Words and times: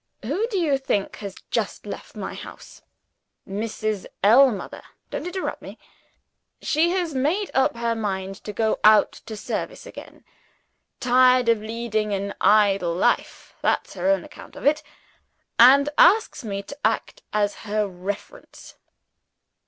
Who 0.23 0.47
do 0.47 0.57
you 0.57 0.79
think 0.79 1.17
has 1.17 1.35
just 1.51 1.85
left 1.85 2.15
my 2.15 2.33
house? 2.33 2.81
Mrs. 3.47 4.07
Ellmother! 4.23 4.81
Don't 5.11 5.27
interrupt 5.27 5.61
me. 5.61 5.77
She 6.59 6.89
has 6.89 7.13
made 7.13 7.51
up 7.53 7.77
her 7.77 7.93
mind 7.93 8.43
to 8.45 8.51
go 8.51 8.79
out 8.83 9.11
to 9.27 9.37
service 9.37 9.85
again. 9.85 10.25
Tired 10.99 11.47
of 11.49 11.61
leading 11.61 12.13
an 12.13 12.33
idle 12.41 12.95
life 12.95 13.53
that's 13.61 13.93
her 13.93 14.09
own 14.09 14.23
account 14.23 14.55
of 14.55 14.65
it 14.65 14.81
and 15.59 15.87
asks 15.99 16.43
me 16.43 16.63
to 16.63 16.77
act 16.83 17.21
as 17.31 17.53
her 17.67 17.87
reference." 17.87 18.77